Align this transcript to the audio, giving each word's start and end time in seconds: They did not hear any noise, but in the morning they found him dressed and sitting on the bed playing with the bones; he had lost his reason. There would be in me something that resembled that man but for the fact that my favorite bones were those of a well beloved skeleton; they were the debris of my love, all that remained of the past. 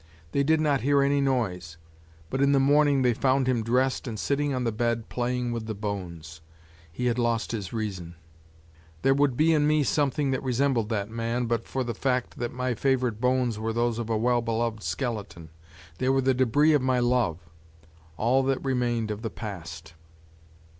They 0.31 0.41
did 0.41 0.59
not 0.59 0.81
hear 0.81 1.03
any 1.03 1.21
noise, 1.21 1.77
but 2.31 2.41
in 2.41 2.53
the 2.53 2.59
morning 2.59 3.03
they 3.03 3.13
found 3.13 3.45
him 3.45 3.61
dressed 3.63 4.07
and 4.07 4.19
sitting 4.19 4.51
on 4.51 4.63
the 4.63 4.71
bed 4.71 5.09
playing 5.09 5.51
with 5.51 5.67
the 5.67 5.75
bones; 5.75 6.41
he 6.91 7.05
had 7.05 7.19
lost 7.19 7.51
his 7.51 7.71
reason. 7.71 8.15
There 9.03 9.13
would 9.13 9.37
be 9.37 9.53
in 9.53 9.67
me 9.67 9.83
something 9.83 10.31
that 10.31 10.41
resembled 10.41 10.89
that 10.89 11.11
man 11.11 11.45
but 11.45 11.67
for 11.67 11.83
the 11.83 11.93
fact 11.93 12.39
that 12.39 12.51
my 12.51 12.73
favorite 12.73 13.21
bones 13.21 13.59
were 13.59 13.73
those 13.73 13.99
of 13.99 14.09
a 14.09 14.17
well 14.17 14.41
beloved 14.41 14.81
skeleton; 14.81 15.51
they 15.99 16.09
were 16.09 16.21
the 16.21 16.33
debris 16.33 16.73
of 16.73 16.81
my 16.81 16.97
love, 16.97 17.37
all 18.17 18.41
that 18.41 18.65
remained 18.65 19.11
of 19.11 19.21
the 19.21 19.29
past. 19.29 19.93